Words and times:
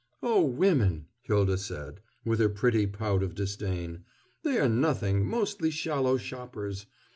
"Oh, 0.23 0.43
women!" 0.43 1.05
Hylda 1.29 1.59
said, 1.59 1.99
with 2.25 2.39
her 2.39 2.49
pretty 2.49 2.87
pout 2.87 3.21
of 3.21 3.35
disdain, 3.35 4.03
"they 4.41 4.57
are 4.57 4.67
nothing, 4.67 5.23
mostly 5.27 5.69
shallow 5.69 6.17
shoppers. 6.17 6.87